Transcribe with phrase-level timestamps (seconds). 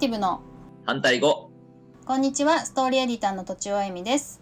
[0.00, 0.40] ティブの。
[0.86, 1.50] 反対語、
[2.06, 4.40] こんにちはストーリーエディターのとちおえみです。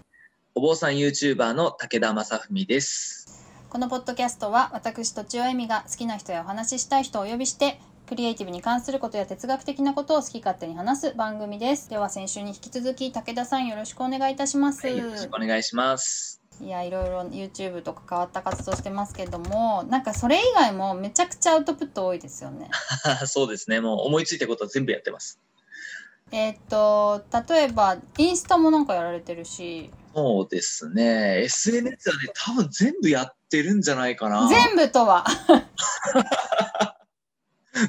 [0.54, 3.44] お坊さん YouTuber の武田正文です。
[3.68, 11.90] このポッドキャストは私とちおえみが好きな人やお話ししたい人をお呼びしてクリエイティブに関することや哲学的なことを好き勝手に話す番組です。
[11.90, 16.40] では先週に引き続き武田さんよろしくお願いいたします、はい、よろしくお願いします。
[16.60, 22.70] いやいろいろ YouTube とか変わった活動してますけどもなんかそれ以外もめちゃくちゃアウトプット多いですよね。
[23.26, 25.40] そうですね、もう思いついたことは全部やってます。
[26.30, 29.90] えーっと例えばインスタもなんかやられてるし。
[30.14, 34.48] そうですね、SNS はね、多分全部やってるんじゃないかな。
[34.48, 35.24] 全部とは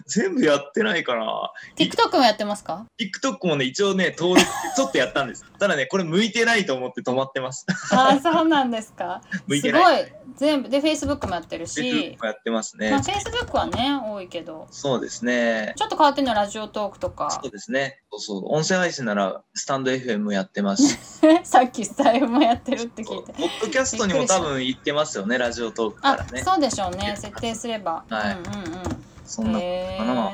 [0.07, 1.51] 全部やってないかな。
[1.75, 5.45] TikTok もやってますか？TikTok もね、一応ね、登録ちょっとやったんです。
[5.59, 7.65] ただね、これ向いてないと思って止まってます。
[7.91, 10.05] ああそうなんですか 向いてない。
[10.05, 12.91] すごい全部で Facebook もやってるし Facebook もやってますね。
[12.91, 15.73] まあ、Facebook はね多いけどそうですね。
[15.75, 17.99] ちょっと変わってるのはラジオトークとかそうですね。
[18.11, 18.53] そうそう。
[18.53, 20.97] 音声配信なら、スタンド FM もやってますし。
[21.43, 26.41] さっきスタイルもやってるって聞いてポッドキャストにも多分行ってますよね、ラジオトークかあらね。
[26.43, 30.29] そうでしょうね設定すれば、はいうんうんうんそんなへかな。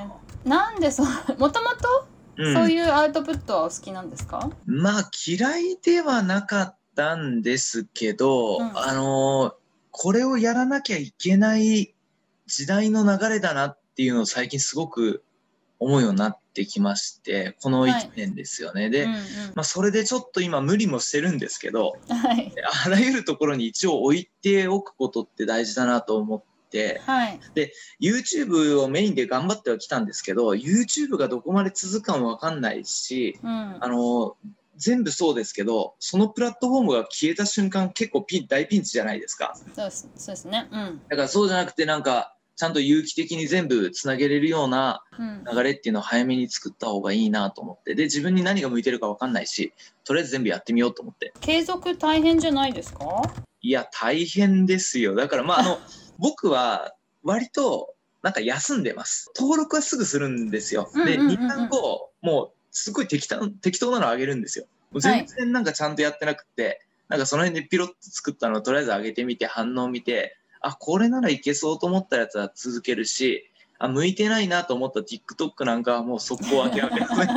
[0.45, 2.07] ーなんでそもともと
[2.37, 2.53] うん。
[2.53, 8.77] そういうアウトプットはお好きなんですか、まあ嫌いではなかったんですけど、うん。
[8.77, 9.65] あのー
[9.97, 11.95] これをやらなきゃいけない
[12.47, 15.23] 時代の流れだなっていうのを最近すごく
[15.79, 18.89] 思うようになってきましてこのはい1年ですよね。
[18.89, 22.53] で、うんまあ、それでちょっと今無理もしてるんですけどうんはい。
[22.85, 26.45] あらゆるところに一応置いておくことって大事だなと思って
[27.05, 27.39] はい。
[28.01, 33.49] YouTube をメインで頑張ってはきたんですけど YouTube がどこまで続くかもわかんないしうん。
[33.79, 34.35] あの
[34.77, 39.55] 全部そうですけどそのプラットフォームが消えた瞬間結構ピン大ピンチじゃないですか。
[39.73, 40.67] そうですね。
[40.71, 41.01] うん。
[41.09, 45.43] だからそうじゃなくてなんかちゃんと有機的に全部つなげれるようなうん。
[45.49, 47.95] 流れっていうのを早めに作った方がいいなと思って。
[47.95, 49.71] で自分に何が向いてるか分かんないし
[50.03, 51.31] とりあえず全部やってみようと思って。
[51.39, 53.05] 継続大変じゃないですか？
[53.61, 55.15] いや大変ですよ。
[55.15, 55.79] だからまああの
[56.17, 56.93] 僕は
[57.23, 59.31] 割となんか休んでます。
[59.37, 60.89] 登録はすぐするんですよ。
[61.05, 61.45] でうんうんうんうん。
[61.45, 64.65] 2単後もうすごい適当適当なのあげるんですよ。
[64.91, 77.19] もう全然なんかちゃんとやってなくて、なんかその辺でピロッと作ったのをとりあえず上げてみて反応見てあこれならいけそうと思ったやつは続けるしあ向いてないなと思った TikTok なんかはもう速攻諦めます。
[77.19, 77.27] ね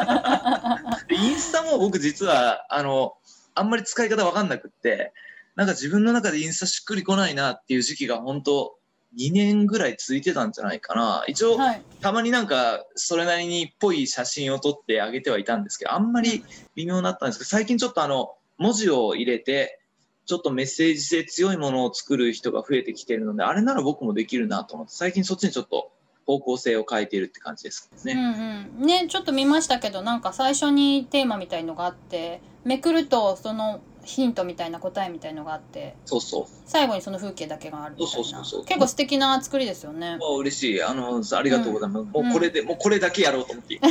[1.17, 3.17] でインスタも僕実はあの
[3.55, 5.13] あんまり使い方わかんなくって
[5.59, 8.77] なんか自分の中でインスタしっくりこないなっていう時期が本当
[9.19, 11.25] 2年ぐらい続いてたんじゃないかな。
[11.27, 11.83] 一応はい。
[12.01, 16.45] たまになんかそれなりにっぽい写真を撮ってあげてはいたんですけどあんまり
[16.77, 19.81] 微妙だったんですけど最近ちょっとあの文字を入れて
[20.27, 25.91] ちょっとメッセージ性強いものを作る人が増えてきてるのであれなら僕もできるなと思って最近そっちにちょっと
[26.25, 28.13] 方向性を変えているって感じですね。
[28.13, 36.45] うんうん、ねちょっと見ましたけどなんか最初にテーマみたいのがあってめくるとそのヒントみたいな答えみたいのがあってそうそう。
[36.65, 40.83] 最後にその風景だけがあるみたいなそうそうそう結構素敵な作りですよねあ嬉しい。
[40.83, 42.05] あの、ありがとうございます。
[42.05, 43.75] んもうこれで、もうこれだけやろうと思って。
[43.75, 43.81] い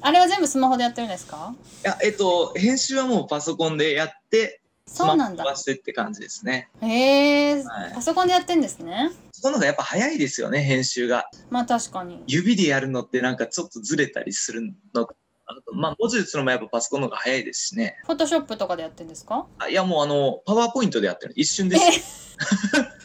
[0.00, 1.54] あれは全部スマホでやってるんですか？
[1.82, 6.68] や、えっと、編集はもうパソコンでやって、そうなんだしてって感じですね。
[6.80, 11.26] へえ、はいパソコンでやってんですねその方がやっぱ早いですよね、編集が。
[11.50, 14.62] まあ確かに指でやるのってなんかちょっとずれたりする
[14.94, 15.08] の。
[15.50, 17.96] あとまあ、文字打つのもやっぱパソコンの方が早いですしね。
[18.04, 19.46] フォトショップとかでやってんですか？
[19.58, 21.32] あいや、もうあの、パワーポイントでやってる。
[21.36, 22.36] 一瞬です。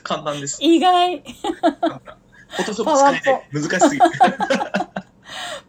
[0.04, 0.58] 簡単です。
[0.62, 3.50] 意外フォトショップ使えない。
[3.54, 4.12] 難しすぎる。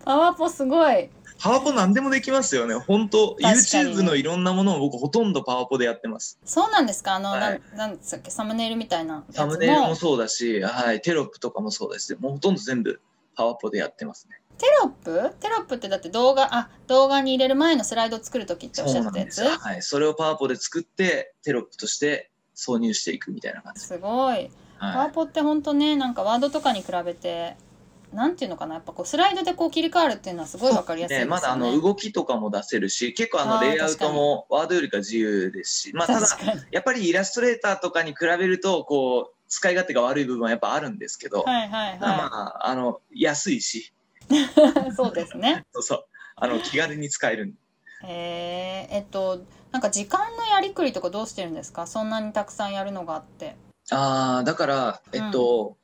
[0.05, 1.09] パワポすごい
[1.41, 2.75] パワポ何でもできますよね。
[2.75, 6.39] 本当 YouTube のいろんなものを僕ほとんどパワポでやってます。
[6.45, 7.15] そうなんですか？
[7.15, 8.31] あの、はいなんなんですっけ？
[8.31, 13.01] サムネイルみたいなサムネイルもそうだし、はい、テロップとかもそうだし、もうほとんど全部
[13.37, 14.41] パワポでやってますね。
[14.59, 15.35] テロップ？
[15.41, 19.43] テロップってだって動画あ動画に入れる前のスライドを作るときっておっしゃってたやつ？
[19.43, 19.83] はい。
[19.83, 23.81] それをパワポで作って、テロップとして挿入していくみたいな感じ。
[23.81, 24.51] すごい。
[24.79, 27.57] パワはポってほんとねなんかワードとかに比べて
[28.13, 28.75] なんていうのかな？
[28.75, 31.25] やっぱこうスライドでこう切り替わるっていうのはすごいわかりやすいですよね。
[31.25, 36.27] ね、まだあの動きとかも出せるし、結構あのレイアウトもワードよりか自由ですし、まあただ
[36.71, 43.93] やっぱりイラストレーターとかに比べると、こう、使い勝手が悪い部分はやっぱあるんですけど、はいはいただまはあ、あの、安いし、い
[44.97, 45.65] そうですね。
[45.73, 46.05] そうそう、
[46.37, 47.55] あの、気軽に使える。
[48.07, 51.87] えー、えっとなんか時間のやりくりとかどうしてるんですか？
[51.87, 53.57] そんなにたくさんやるのがあって。
[53.91, 55.77] ああ、だから、えっと、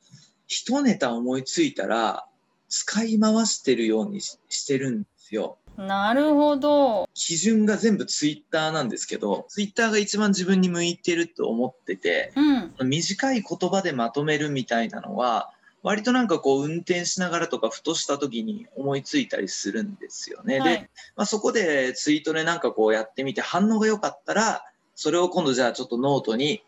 [0.47, 2.25] 一ネタ思いついたら、
[2.69, 5.57] 使い回してるようにししてるんですよ。
[5.77, 7.09] なるほど。
[7.13, 12.89] 基準が全部ツイッターなんですけど、ツイッターが一番自分に向いてると思ってて、うん。
[12.89, 15.51] 短い言葉でまとめるみたいなのは、
[15.83, 20.59] 割となんかこう運転しながらとかふとした時に思いついたりするんですよね。
[20.59, 24.63] はいで、まあ、そこでツイートでなんかこうやってみて反応が良かったら、
[24.95, 26.63] それを今度じゃあちょっとノートに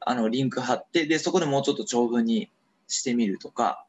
[0.00, 2.50] あのリンク貼って、で、そこでもうちょっと長文に
[2.86, 3.84] してみるとか、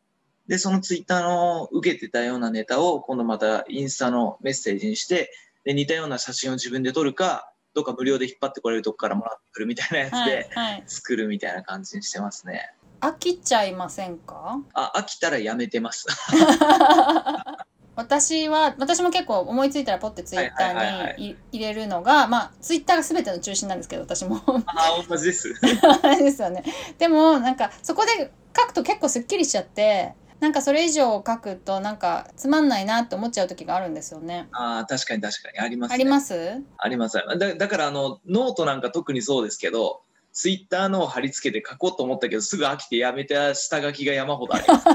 [0.47, 5.31] で、そのツイッターの受けてたようなネタを今度またインスタのメッセージにして、
[5.63, 12.73] で、似たような写真を自分で撮るか、どっか無料で引っ張ってこれるとこからもらってくるみたいなやつはいではい作るみたいな感じにしてますね。
[13.01, 14.59] 飽きちゃいませんか？
[14.73, 16.05] あ、飽きたらやめてます。
[17.95, 25.53] 私は私も結構思いついたらポッてツイッターにい入れるのがまあツイッターが全ての中心なんですけど私もあ、同じです。
[26.01, 26.63] あれですよね
[26.97, 35.95] でもなんかそこで書くと結構すっきりしちゃってなんかそれ以上書くとなんかつまんないなって思っちゃう時があるんですよねあー確かに確かにあります、ね。
[35.95, 36.63] あります？
[36.77, 37.17] あります。
[37.37, 44.85] だだからあの、ノートなんか特にそうですけど、ツイッターのを貼り付けて書こうと思ったけど、すぐ飽きてやめた下書きが山ほどあります。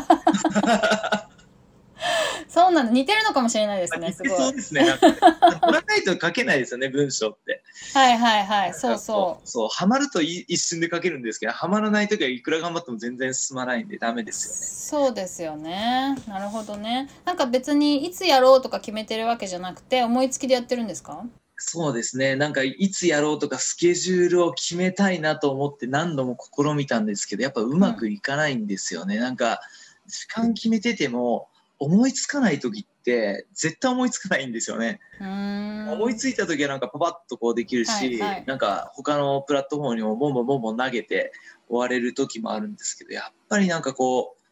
[2.48, 4.84] そうなの似てるのかもしれないですね すごいそうですね。
[4.86, 7.62] なんかね取らないと書けないですよね、文章って。
[7.94, 9.48] はいはいはいそうそう。
[9.48, 15.06] そう、ハマるとい一瞬で書けるんですけど、ハマらないときはいくら頑張っても全然進まないんでダメうですよね。
[15.06, 21.24] そうですよねなるほどねなんか別にいつやろうとか決めてるわけじゃなくて思いつきでやってるんですか？
[21.66, 22.36] そうですね。
[22.36, 29.18] なんか、いつやろうとかスケジュールを決めたいなと思って何度も試みたんですけど、やっぱうまくいかないんですよね。
[29.18, 29.60] なんか、
[30.06, 35.00] 時間決めてても、思いつかない時って、絶対思いつかないんですよね。
[35.20, 41.32] 思いついた時はなんかパパッとこうできるし、はいはいなんか他のプラットフォームにもボンボンボンボン投げて
[41.68, 44.42] 終われる時もあるんですけど、やっぱりなんかこう、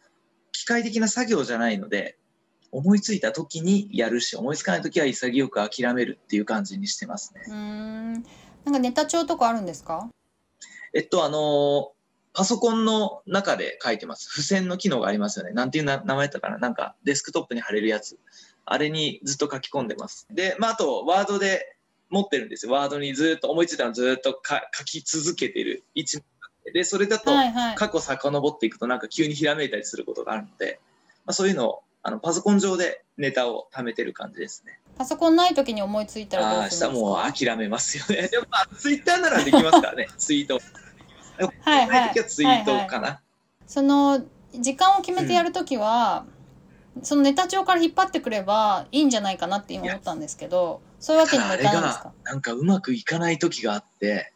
[0.52, 2.16] 機械的な作業じゃないので、
[2.72, 7.42] 思いついた時にやるし、思いつかない時は潔く諦めるっていう感じにしてますね。
[7.46, 10.08] うーんなんかネタ帳とかあるんですか？
[10.92, 11.86] えっと、あのー
[12.34, 14.26] パソコンの中で書いてます。
[14.30, 15.52] 付箋の機能がありますよね。
[15.52, 16.56] なんていうな名前だったかな？
[16.56, 18.18] なんかデスクトップに貼れるやつ。
[18.64, 20.26] あれにずっと書き込んでます。
[20.30, 21.76] で、まあ、あと、ワードで
[22.08, 22.72] 持ってるんですよ。
[22.72, 26.22] ワードにずっと思いついたのずっとか書き続けてる一
[26.72, 27.32] で、それだと
[27.76, 30.80] 過去遡っていくとなんか急にひらめいたりすることがあるので、
[31.26, 34.80] まあ、そういうのをあのパソコン上でネタを貯めてる感じですね。
[34.98, 38.28] パソコンない時に思いついたらどうするんですしたらもうか諦めますよね。
[38.32, 40.54] でもまあ、ツイッターならできますからね、 ツイート。
[40.54, 43.20] はいはいない時はツイートかな。
[43.66, 44.22] その
[44.52, 46.26] 時間を決めてやるときは、
[47.02, 52.12] そのネタ帳から引っ張ってくればいいんじゃないかなって今思ったんですけどそういうわけにもいかないんですか？
[52.24, 54.32] なんかうまくいかない時があって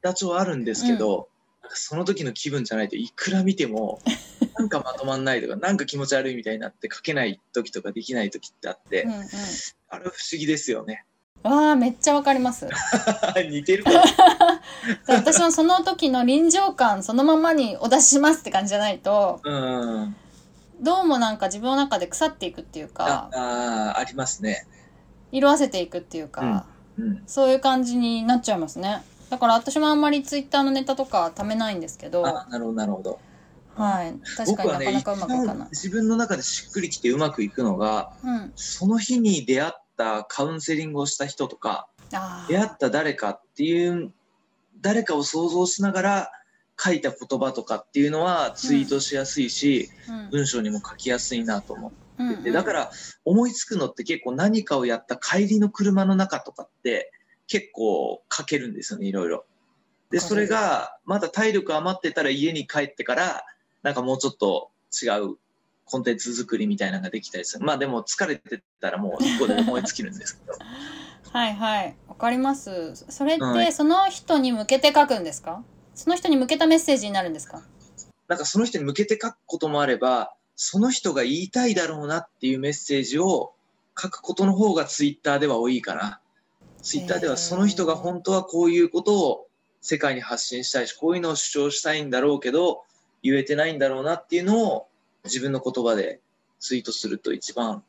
[0.00, 1.28] ダチョウあるんですけど、
[1.60, 4.00] なんかその時の気分じゃないといくら見ても
[4.58, 9.20] なんかまとまんないとかなんか気持ち悪いみたいになって書けない時とかできない時ってあって、うんうん。
[9.88, 11.04] あれは不思議ですよね。
[11.42, 12.68] わあめっちゃわかります。
[13.50, 13.84] 似てる
[15.08, 20.16] 私もその時の臨場感そのままにお出ししますって感じじゃないとうん
[20.80, 24.66] どうもなんか自分の中で腐っていくっていうあかあーありますね。
[25.32, 26.66] 色あせていくっていうか、
[26.98, 29.02] うんそういう感じになっちゃいますね。
[29.30, 33.18] だから私もあんまりツイッターのネタとかためないんですけどあなるほどなるほど
[33.74, 34.14] はい。
[34.36, 38.52] 確かになかなかうまくいかない、自分の中でしっくりきてうまくいくのがうん。
[38.54, 44.12] その日に出会ったカウンセリングをした人とかあ出会った誰かっていう
[44.80, 46.30] 誰かを想像しながら
[46.78, 50.30] 書いた言葉とかっていうのはツイートしやすいし、ーうん。
[50.30, 52.90] 文章にも書きやすいなと思うんっててだから
[53.24, 57.10] 思いつくのって結構何かをやった帰りの車の中とかって
[57.46, 59.44] 結構書けるんですよねいろいろ。
[60.10, 63.44] でそれがまだ体力余ってたら家に帰ってから
[63.82, 64.70] なんかもうちょっと
[65.02, 65.36] 違う
[65.84, 67.64] コンテンツ作りみたいなのができたりする。
[67.64, 70.58] まあでも疲れてたらもう一個で思いつきるんですけど。
[71.32, 72.94] はいはいわかります。
[73.08, 73.66] それっはい。
[73.66, 75.62] てその人に向けて書くんですか？
[75.94, 77.62] その人に向けたメッセージになるんですか？
[78.28, 83.52] なんかその人に向けて書くこともあれば、その人が言いたいだろうなっていうメッセージを
[83.98, 86.20] 書くことの方がツイッターでは多いかな。
[86.82, 89.46] ツイッターではその人が本当はこういうことを
[89.80, 92.84] 世界に発信したいし、こういうのを主張したいんだろうけど、
[93.22, 94.88] 言えてないんだろうなっていうのを
[95.24, 96.20] 自分の言葉で
[96.58, 97.82] ツイートすると一番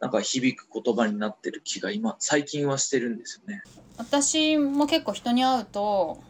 [0.00, 3.62] なんか響く言葉になってる気が今、最近はしてるんですよね。
[3.96, 6.20] 私も結構人に会うと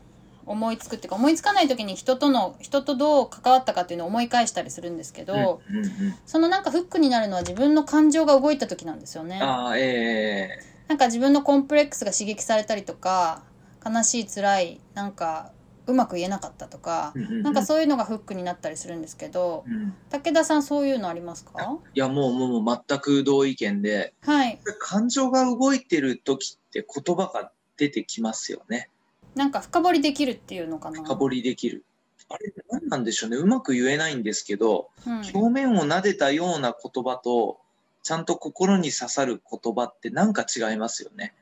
[0.46, 5.92] 思いつくっていうか思いつかない時に人との人とどう関わったかっていうのを思い返したりするんですけど、うんうんうん、
[6.24, 9.40] そのなんかフックになるのは自分の感情が動いた時なんですよね。
[9.42, 10.48] ああ、ええ。
[10.86, 13.42] なんか自分のコンプレックスが刺激されたりとか
[13.84, 15.50] 悲しい辛いなんか
[15.86, 21.78] うまく言えなかったとか、なんかそういうのがフックになったりするんですけどうん武田さんそういうのありますか？
[21.94, 24.58] いや、もう、もう、もう全く同意見で、はい。
[24.80, 28.90] 感情が動いてる時って言葉が出てきますよね。
[29.34, 31.02] なんか深掘りできるっていうのかな？
[31.02, 31.84] 深掘りできる。
[32.28, 33.36] あれ何なんでしょうね。
[33.36, 37.60] うまく言えないんですけど、うん、表面を撫でたような言葉と
[38.02, 41.34] ちゃんと心に刺さる言葉ってなんか違いますよね。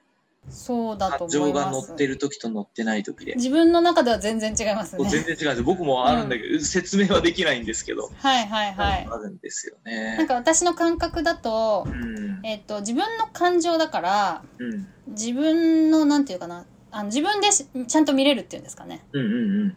[0.50, 1.64] そうだと思います。
[1.64, 3.34] が乗ってる時と乗ってない時で。
[3.34, 5.62] 自分の中では全然違いますね全然違うんです。
[5.62, 9.08] 僕もあるんだけど、説明はできないんですけど、はいはいはい。
[9.10, 10.26] あるんですよなんね。
[10.26, 12.40] か私の感覚だとう、ん。
[12.44, 14.86] えっと自分の感情だからうん。
[15.08, 19.04] 自分のなんていうかなあの自分でしちゃんと見れるっていうんですかね。
[19.12, 19.76] うんうん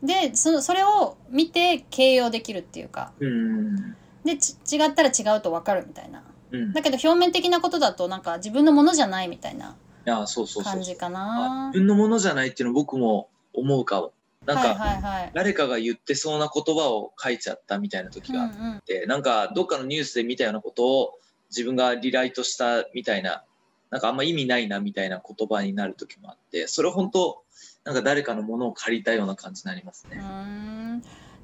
[0.00, 3.12] でそのそれを見て形容できるっていうか。
[3.20, 3.30] うんう
[3.72, 6.22] んでち違ったら違うと分かるみたいな。
[6.50, 6.72] うん。
[6.72, 9.70] だけど表面的なことだとなんか自分のものじゃないみたいな。
[9.70, 9.74] い
[10.08, 11.66] やそうそうそう感じかあな。
[11.68, 14.12] 自分のものじゃないっていうの僕も思うかも。
[14.46, 15.30] なんか、はいはいはい。
[15.34, 21.18] 誰かが言ってそうな言葉を書いちゃったみたいな時があっんて、なんかどっかのニュースで見たようなことを
[21.50, 23.44] 自分がリライトしたみたいな
[23.90, 27.42] なんかあんま意味ないなみたいな言葉になる時もあってそれ本当
[27.84, 30.20] なんか誰かのものを借りたような感じになりますね。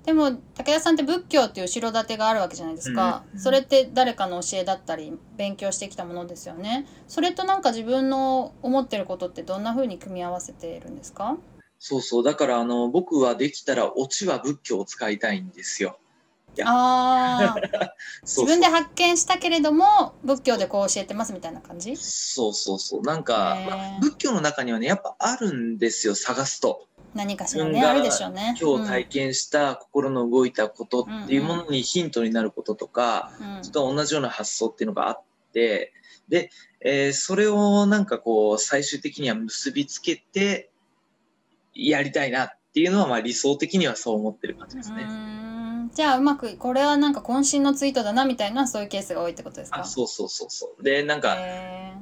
[0.05, 6.87] んでも武田さんって仏教っていう後ろ盾があるわけじゃないですか、うんそれって誰かの教えだったり勉強してきたものですよね。
[7.09, 11.37] それとなんか自分の思ってることってどんな風に組み合わせているんですか？
[11.79, 12.25] そうそう。
[12.25, 15.99] だからあの僕はできたらオチは仏教を使いたいんですよ。
[16.57, 16.67] や。
[16.69, 17.57] ああ
[18.23, 21.97] 自分で発見したけれども仏教でこう教えてますみたいな感じ？
[21.97, 23.03] そうそうそう。
[23.03, 26.87] なんか、まあ仏教の中にはねやっぱあるんですよ探すと。
[27.15, 28.57] 何かしらねあるでしょうね。
[28.61, 33.57] 今日体験した心の動いたことっていうものにヒントになることとか、うん。
[33.57, 35.93] うんそれと同じような発想っていうのがあって
[36.29, 40.71] で、えーそれをなんかこう最終的には結びつけて
[41.75, 45.07] やりたいなっていうのはまあ理想的にはそう思ってる感じですうね。
[45.95, 49.81] じゃあうまくこれはなんか渾身のツイートだなみたいなそういうケースが多いってことですか？
[49.81, 50.83] あそうそうそうそう。
[50.83, 51.95] でなんかへ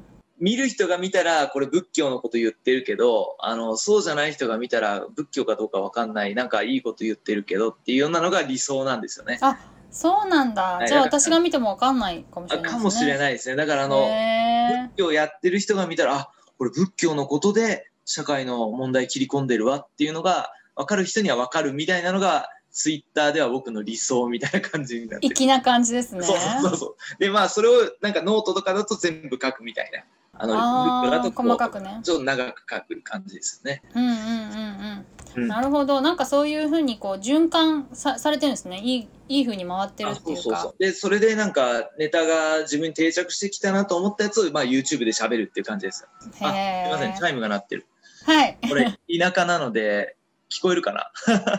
[0.43, 9.39] 見る人が見たらこれ仏教のこと言ってるけどあのそうじゃない人が見たら仏教かどうかわかんないなんかいいこと言ってるけどっていうようなのが理想なんですよね。
[9.41, 9.57] ー
[9.93, 13.57] そうなんだ、はいじゃあ私が見てもわかんないかもしあれないですねかもしれないですね。
[13.57, 27.19] だからあの、へ仏教やってる人が見たら、あ、これ仏教のことで社会の問題切り込んでるわっていうのが分かる人には分かるみたいなのが、ツイッターでは僕の理想みたいな感じになって粋な感じですねそうそうそうそう。
[27.19, 30.03] で、まあ、それをなんかノートとかだと全部書くみたいな。
[30.35, 32.01] あの、あー仏教だと細かくね。
[32.03, 33.83] ちょっと長く書く感じですよね。
[33.95, 35.45] うんうんうんううん。
[35.45, 36.01] んなるほど。
[36.01, 38.81] なんかそういうふうにこう循環さされてるんですね。
[38.83, 40.43] いいいいふうに回ってるあっていうか。
[40.43, 40.75] そうそうそう。
[40.79, 46.07] で、それでなんかネタが自分に定着してきたなと思ったやつを、まあ、YouTube で喋るっていう感じです。
[46.19, 47.87] あ、すいへません、チえャイムが鳴ってる。
[48.25, 48.59] はい。
[48.69, 50.17] これ、田舎なので、
[50.53, 51.11] 聞こえるかな？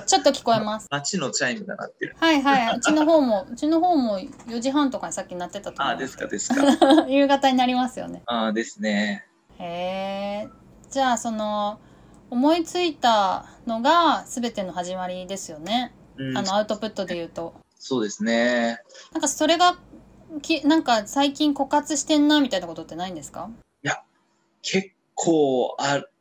[0.06, 0.88] ちょっと聞こえます。
[0.92, 2.16] 街のチャイムが鳴ってる。
[2.20, 2.76] はいはい。
[2.78, 6.62] うちの方もうちの方も4時半とかにさっきなってたと思うああ、ですか、ですか。
[7.10, 8.22] 夕方になりますよね。
[8.28, 9.26] ああ、ですね。
[9.60, 10.50] へえ
[10.90, 11.80] じゃあその
[12.30, 16.38] 思いついたのが全ての始まりですよね、うん。
[16.38, 17.54] あのアウトプットで言うと。
[17.80, 18.80] そうですね。
[19.12, 19.76] なんかそれが
[20.42, 23.50] きなんか最近枯渇してんなみたいなことってないんですか？
[24.62, 26.13] 結構あって、ある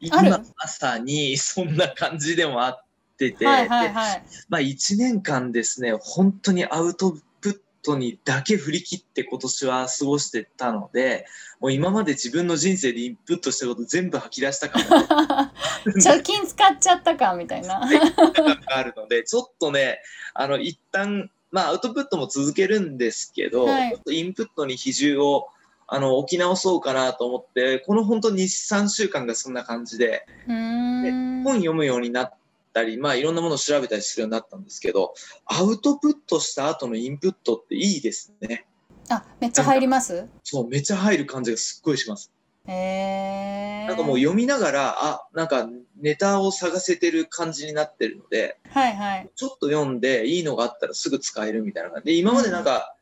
[0.00, 2.84] 今まさにそんな感じでもあっ
[3.18, 4.22] てて、はいはいではい。
[4.48, 11.26] まあ1年間ですね、本当にアウトプットにだけ振り切って今年は過ごしてたので、
[11.60, 14.84] もう今まで自分の人生でインプットしたこと全部吐き出したかも
[15.86, 17.80] 貯金使っちゃったかみたいな。
[17.80, 20.00] があるので、ちょっとね、
[20.34, 23.96] あの、一旦、まあ、アウトプットも続けるんですけど、はい。
[24.10, 25.48] インプットに比重を、
[25.88, 31.44] あの、置き直そうかなと思って、この本当に2、3週間がそんな感じで、うーん。
[31.44, 32.38] 本読むようになっ
[32.72, 35.14] たり、まあ、いろんなものを調べたりするようになったんですけど、
[35.44, 38.66] アウトプットした後のインプットっていいですね。
[39.08, 40.28] あめっちゃ入ります？
[40.42, 42.32] そう、めっちゃ入る感じがすっごいします。
[42.66, 45.68] へえなんかもう読みながら、あ、なんか
[46.00, 49.30] ネタを探せてる感じになってるので、はいはい。
[49.36, 52.06] ちょっと読んでいいのがあったらすぐ使えるみたいな感じ。
[52.06, 52.96] で、今までなんか、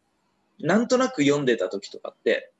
[0.60, 2.52] なんとなく読んでた時とかって、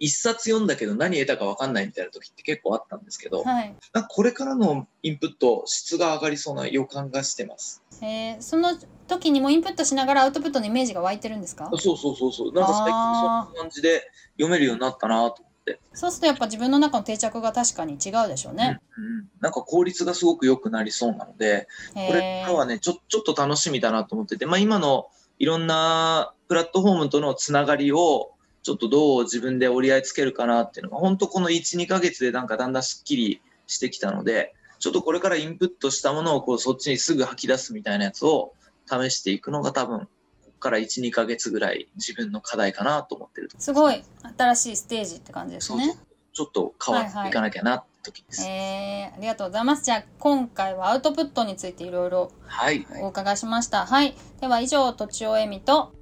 [0.00, 7.82] 一冊読んだけど何得たか分かんないみたいな時って結構あったんですけど、はいなんかこれからのインプット、質が上がりそうな予感がしてます。
[8.02, 8.76] えー、その
[9.06, 11.70] 時にもインプットしながらアウトプットのイメージが湧いてるんですか？
[11.76, 12.52] そうそうそうそう。
[12.52, 15.80] なんか最近そんな感じで読めるようになったなと思って。
[15.92, 18.80] そうするとやっぱ自分の中の定着が確かに違うでしょうね。
[18.96, 38.54] うん、なんか効率がすごく良くなりそうなので、これへからはね、ちょちょっと楽しみだなと思ってて、まあ、今のいろんなプラットフォームとのつながりを、ちょっとどう自分で折り合いつけるかなっていうのが、本当この1、2ヶ月でなんかだんだんすっきりしてきたので、ちょっとこれからインプットしたものをこうそっちにすぐ吐き出すみたいなやつを
[38.86, 40.06] 試していくのが多分、こ
[40.44, 43.56] こから1、2ヶ月ぐらい自分の課題かなと思ってると。
[43.58, 44.02] すごい
[44.36, 45.98] 新しいステージって感じですね。
[46.32, 48.46] ちょっと変わっていかなきゃなって時です。
[48.46, 49.84] えー、ありがとうございます。
[49.84, 52.86] じゃあ、今回はアウトプットについていろいろはい。
[53.00, 53.86] お伺いしました。
[53.86, 54.14] はい。
[54.40, 55.92] では、以上、とちおえみと、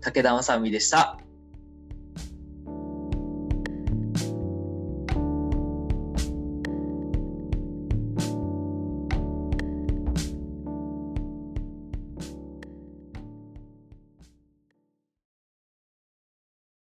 [0.00, 1.18] 武田正美でした。